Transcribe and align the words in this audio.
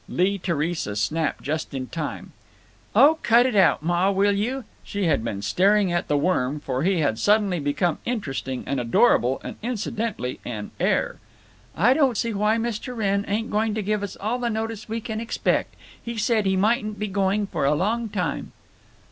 Lee 0.09 0.39
Theresa 0.39 0.95
snapped 0.95 1.43
just 1.43 1.75
in 1.75 1.85
time, 1.85 2.31
"Oh, 2.95 3.19
cut 3.21 3.45
it 3.45 3.55
out, 3.55 3.83
Ma, 3.83 4.09
will 4.09 4.33
you!" 4.35 4.63
She 4.83 5.03
had 5.03 5.23
been 5.23 5.43
staring 5.43 5.91
at 5.93 6.07
the 6.07 6.17
worm, 6.17 6.59
for 6.59 6.81
he 6.81 7.01
had 7.01 7.19
suddenly 7.19 7.59
become 7.59 7.99
interesting 8.03 8.63
and 8.65 8.79
adorable 8.79 9.39
and, 9.43 9.57
incidentally, 9.61 10.39
an 10.43 10.71
heir. 10.79 11.17
"I 11.77 11.93
don't 11.93 12.17
see 12.17 12.33
why 12.33 12.57
Mr. 12.57 12.97
Wrenn 12.97 13.25
ain't 13.27 13.51
giving 13.85 14.03
us 14.03 14.15
all 14.15 14.39
the 14.39 14.49
notice 14.49 14.89
we 14.89 15.01
can 15.01 15.21
expect. 15.21 15.75
He 16.03 16.17
said 16.17 16.47
he 16.47 16.55
mightn't 16.57 16.97
be 16.97 17.05
going 17.07 17.45
for 17.45 17.65
a 17.65 17.75
long 17.75 18.09
time." 18.09 18.53